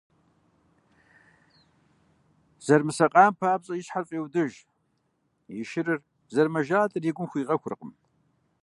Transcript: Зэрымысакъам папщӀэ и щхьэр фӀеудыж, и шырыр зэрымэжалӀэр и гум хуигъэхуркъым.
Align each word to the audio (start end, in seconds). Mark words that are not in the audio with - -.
Зэрымысакъам 2.65 3.33
папщӀэ 3.39 3.73
и 3.75 3.81
щхьэр 3.85 4.05
фӀеудыж, 4.09 4.53
и 5.59 5.63
шырыр 5.69 5.99
зэрымэжалӀэр 6.33 7.03
и 7.09 7.11
гум 7.15 7.27
хуигъэхуркъым. 7.31 7.91